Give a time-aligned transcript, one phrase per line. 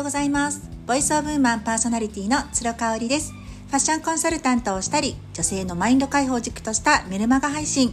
[0.00, 0.62] ようございます。
[0.86, 3.32] Voice of Woman パーソナリティの鶴香織です。
[3.32, 7.92] ファッションコンサルタントをしたり女性のマインド解放軸としたメルマガ配信。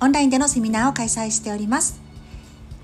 [0.00, 2.00] オンラインでのセミナーを開催しております。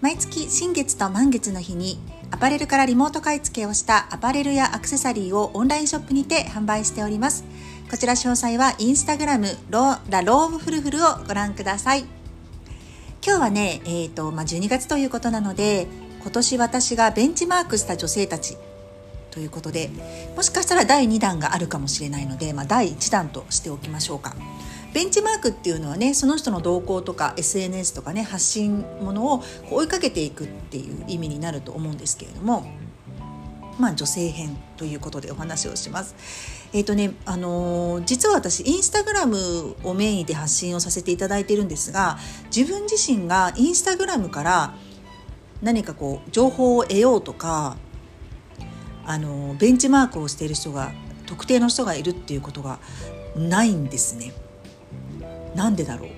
[0.01, 1.99] 毎月新月と満月の日に
[2.31, 7.45] アパレルからリモート買い付けをしたアパレルやアクセサリーをオンラインショップにて販売しております。
[7.91, 12.05] こちら詳細はインスタグラムロラローブフルフルをご覧ください。
[13.27, 15.89] 今日はね、えーとまあ、12月ということなので
[16.25, 18.57] 今年私がベンチマークした女性たち
[19.31, 19.91] ということで
[20.35, 24.35] もしかしたら第2弾があるかもしれないので、まあ、第1弾としておきましょうか。
[24.95, 32.65] ベンチマークっていうのはねその人の動向とか SNS とかね発信ものを追いかけていくっていう意味になると思うんですけれども
[33.79, 36.15] まあ女性編ということでお話をします。
[36.73, 42.19] えっ、ー、とね、あのー、実は私インスタグラムをメインで発信をさせていただいてるんですが
[42.55, 44.75] 自分自身がインスタグラムから
[45.63, 47.77] 何かこう情報を得ようとか
[49.07, 50.93] あのベンチマークをしている人が
[51.27, 52.79] 特定の人がいるっていうことが
[53.37, 54.33] ないんですね。
[55.55, 56.09] なんでだろう？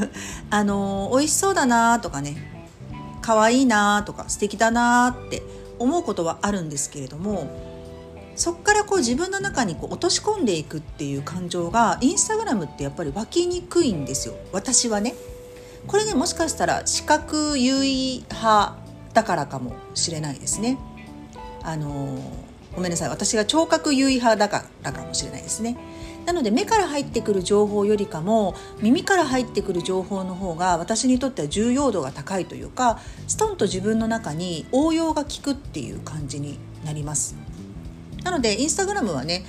[0.50, 2.36] あの美味しそうだなとかね
[3.22, 5.42] 可愛いなとか素敵だなって
[5.78, 7.48] 思うことはあるんですけれども
[8.36, 15.14] そこからこう自分の中にこう落とし込んでいくっていう感情がインスタグラムってやっぱり湧きにくいんですよ私はね。
[15.86, 18.76] これねもしかしたら視覚優位派
[19.12, 20.78] だからかもしれないですね。
[21.62, 22.18] あの
[22.74, 25.76] ごめんなさい私が聴覚優位派だからかもしれないですね。
[26.26, 37.36] なので目から入ってくる情報よりかも耳から入ってくる情報の方が私にとっては重要度が高いというかストンと自分の中に応用が効くっていう感じになります。
[38.22, 39.44] なのでインスタグラムはね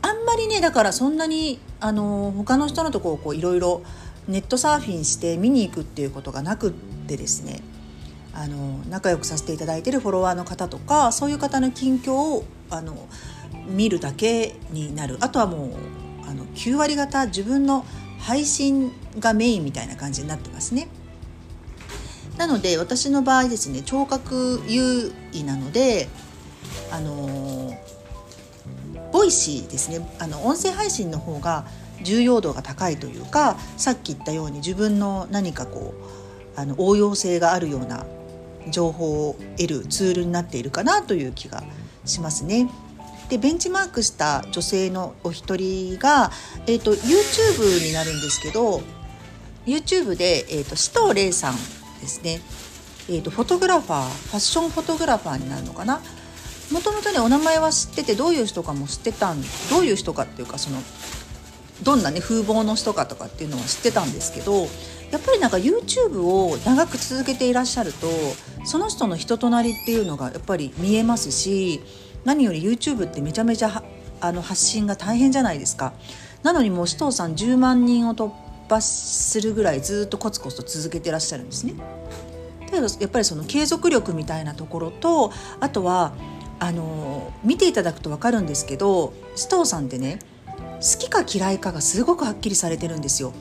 [0.00, 3.82] あんまりねだからそんなにあの他の人のとこをいろいろ
[4.28, 6.72] ネットサーフィンして見に行くっていうことがなくっ
[7.08, 7.60] てですね
[8.34, 13.08] あの仲良くさせていただいているフォロワーの方とかそういう方の近況をあの
[13.66, 15.70] 見るだけになるあとはもう
[16.26, 17.84] あの9割方自分の
[18.20, 20.88] 配信がメインみたいな感じになってますね。
[22.38, 26.08] なので私の場合ですね聴覚優位なので
[26.90, 27.76] あの
[29.12, 31.66] Voicy ですねあの音声配信の方が
[32.02, 35.94] 重要度が高いというかさっき言ったように自分の何かこ
[36.56, 38.04] うあの応用性があるような
[38.68, 41.62] 情報を得るツールになっているかなという気が
[42.04, 42.70] しますね。
[43.28, 46.30] でベンチマークした女性のお一人が、
[46.66, 48.82] えーと、YouTube になるんですけど
[49.64, 51.60] YouTube で、えーと、と首藤玲さんで
[52.08, 52.40] すね、
[53.08, 56.02] えーと、フォトグラファーファッションフォトグラファーになるのかな
[56.70, 59.40] もともとねお名前は知っててどういう人かも知ってたん
[59.70, 60.82] どういう人かっていうかその
[61.82, 64.62] どんなね風貌の人かとかっていうのは知ってたんですけど
[65.10, 68.08] やっぱりなんか YouTube を長く続けていらっしゃると
[68.64, 71.80] その人の人となりっていうのがやっぱり見えますし
[72.24, 73.82] 何より YouTube ってめちゃめちゃ
[74.20, 75.92] あの発信が大変じゃないですか。
[76.44, 78.30] なのにもう首藤さん10万人を突
[78.68, 81.74] 破するぐらいずっとコツコツと続けてらっしゃるんですね。
[82.70, 86.12] だやっぱりその継続力みたいなところとあとは
[86.58, 90.20] あの見ていただくと分かるんですけど首藤さんってね
[90.82, 93.32] 好きか嫌いかがすごくはっきりされてるんですよ。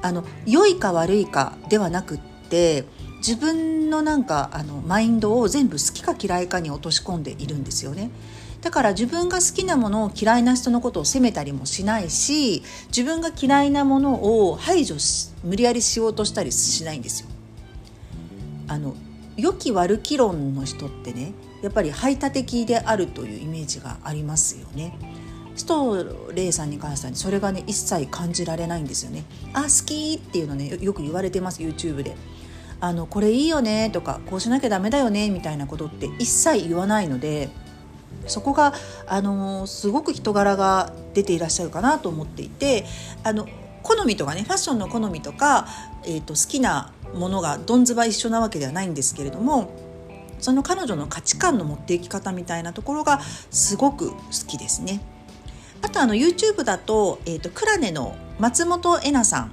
[0.00, 2.18] あの良いか悪いかではなくっ
[2.48, 2.84] て
[3.18, 8.10] 自分のなんかあのマインドを全部好きか嫌いかに落とし込んでいるんですよね。
[8.60, 17.28] だから自分が好きなものを嫌いな人のことを責めたりもしないし自分が嫌いなものを排除し無理やりしようとしたりしないんですよ。
[18.68, 18.94] あの
[19.36, 24.96] 良き悪き論の人ってねやっぱり排他的であるというイメージがありますよね。
[25.54, 29.24] ストレイさんに関しては、それがね一切感じられないんですよね。
[29.52, 32.16] あ好きっていうのねよく言われてます YouTube で。
[32.80, 37.48] あのこれいいよねとかこうしなきゃダメだよねみたいなことって一切言わないので
[38.26, 38.74] そこが
[39.06, 42.84] あのすごく人柄が出ていらっしゃるかなと思っていて
[43.22, 43.46] あの
[43.84, 45.68] 好みとかねファッションの好みとか、
[46.04, 49.72] えーと、好きなものがどんずば一緒なわけではないんですけれども
[50.40, 54.16] その彼女の価値観の持っていき方みたいなところがすごく好
[54.48, 55.00] きですね。
[55.82, 59.52] あとあの YouTube だと,、えーと、クラネの松本えなさん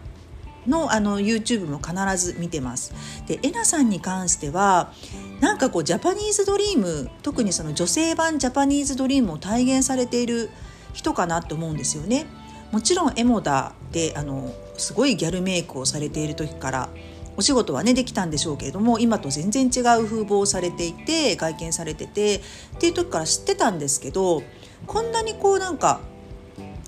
[0.68, 2.94] のあの YouTube も必ず見てます。
[3.28, 4.94] でえなさんに関しては
[5.40, 10.50] なんかこうジャパニーズドリーム特にその女性版ジャパニーズドリームを体現されている
[10.94, 12.26] 人かなと思うんですよね。
[12.72, 16.90] もちろんエモダであのすごいギャルメイクをされている時から
[17.36, 22.42] お仕事はねできたんでしょうけれども今と全然違う風貌をされていて外見されててっ
[22.80, 24.44] ていう時から知ってたんですけど
[24.86, 26.02] こんなにこうなんか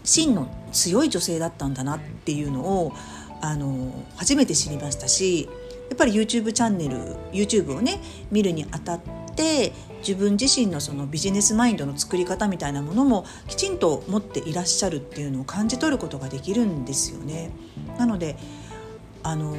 [0.04, 2.94] 真の強い女性だったんだなっていうのを
[3.42, 5.50] あの初めて知りましたし
[5.90, 6.98] やっぱり YouTube チャンネル
[7.34, 8.00] YouTube をね
[8.32, 9.00] 見るにあたっ
[9.36, 17.52] て自分自身のそのビジネスマインドの作り方みたいなものもきちんと持っていらっしゃるっていうのを感じ取ることができるんですよね。
[17.98, 18.38] なので
[19.24, 19.56] あの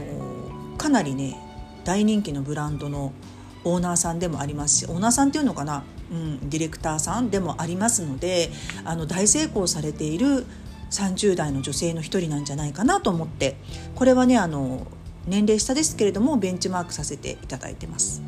[0.79, 1.37] かなりね
[1.85, 3.13] 大人気のブランドの
[3.65, 8.51] オーナーさんでもありますしオーナーさんっていうのかな、うん、ディレクターさんでもありますので
[8.85, 10.47] あの大成功されている
[10.91, 13.57] 30代の女性の一人なんじゃないかなと思って
[13.95, 14.87] これはねあの
[15.27, 18.23] 年齢下ですけれどもベンチマークさせていただいてます。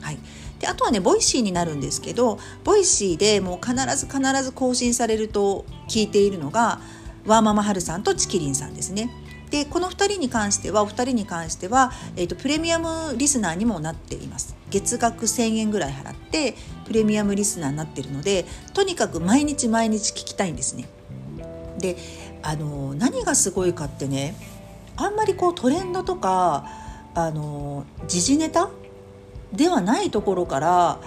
[0.00, 0.18] はい、
[0.58, 6.80] であとはね Voicy になるんですけど Voicy でもう必ず必ず更新されると聞いているのが
[7.26, 9.10] ワーママハルさんとちきりんさんですね。
[9.50, 14.56] でこの2人に関してはお二人に関しては、えーと、プレミアムリスナーにもなっています。
[14.70, 16.54] 月額1,000円ぐらい払って
[16.86, 20.88] プレミアムリスナーになってるのでとにかく毎日毎日聞きたいんですね。
[21.78, 21.96] で
[22.42, 24.34] あの何がすごいかってね
[24.96, 26.66] あんまりこうトレンドとか
[27.14, 28.68] あの時事ネタ
[29.52, 31.00] ではないところから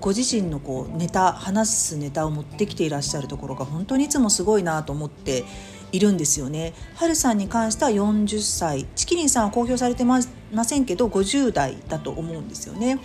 [0.00, 5.44] ご自身のこうネタ話すネタを持ってきていらっしゃるところが本当にいつもすごいなと思って
[5.92, 6.74] いるんですよね。
[6.94, 10.20] はるさんに関しては40歳チキリンさんは公表されてま
[10.64, 12.98] せんけど50代だと思うんですよね。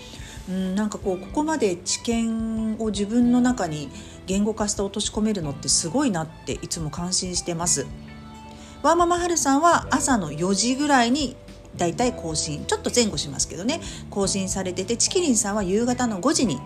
[0.50, 3.90] うんなんかこうここまで知見を自分の中に
[4.26, 7.86] 言語化して落とし込めるのってすごいなっていつも感心してます。
[8.82, 11.36] ワーママハルさんは朝の4時ぐらいに
[11.78, 13.80] だいたい更新ちょっと前後しますけどね
[14.10, 16.60] 更新されててチキリンさんは夕方の5時に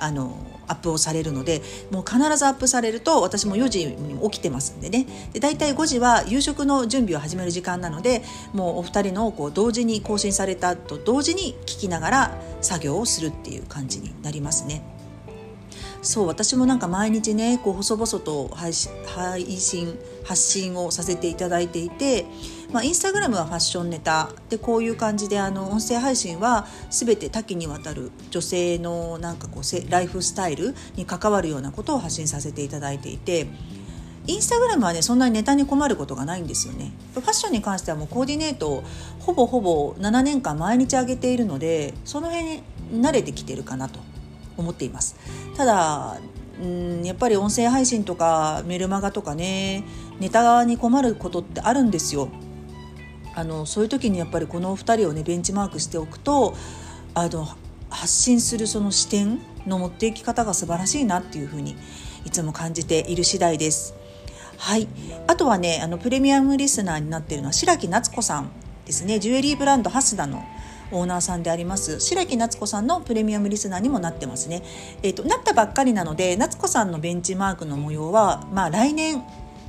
[0.00, 0.36] あの
[0.66, 14.99] アップをされるのでもう必ずアップされると私も4時に起きてますんでねで大体5時は夕食の準備を始める時間なのでもうお二人のこう同時に更新されたと同時に聞きながら作業をするっていう感じになりますね。
[16.02, 22.24] そう私もなんか毎日ねこう細々と配信発信をさせていただいていて、
[22.72, 33.46] まあ、インスタグラムはファッションネタでこういう感じであの音声配信は全て多岐にわたる女性のなんかこうライフスタイルに関わるようなことを発信させていただいていて。
[34.26, 38.84] インスタグラムはねそんなにネタに困ることがないんですよねファッションに関してはもうコーディネートを
[39.18, 42.62] ほぼほぼ7年間毎日上げているのでその辺
[42.92, 43.98] 慣れてきてるかなと
[44.56, 45.16] 思っています。
[45.56, 46.18] ただ
[46.62, 49.84] うんやっぱり音声配信とかメルマガとかね
[50.18, 52.28] ネタに困ることってあるんですよ。
[53.34, 56.54] あのそういう時にやっぱりこの2人をねベンチマークしておくと
[57.14, 57.48] あの
[57.88, 61.76] 発信するその視点の持っていき方が素晴らしいなっていうふうに
[62.24, 63.94] いつも感じている次第です。
[64.58, 64.88] はい、
[65.26, 68.50] あとはねあのプレミアムリスナーになっているのは白木夏子さん
[68.84, 69.18] ですね。
[69.18, 70.44] ジュエリーブランドハスダの
[70.92, 74.62] オーナーさんであります白木夏子さんのプレミアムリスナーにもなってますね。
[75.02, 79.22] えーと、なったばっかりなので夏子さんのベンチマークの模様は、まあ、来年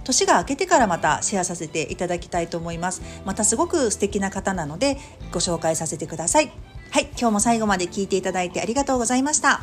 [0.04, 3.02] 年が明けてからまたシェアさせていただきたいと思います。
[3.26, 4.98] またすごく素敵な方なので
[5.32, 6.52] ご紹介させてください。
[6.90, 9.62] はい、今日も最後まで聞いていただいてありがとうございました。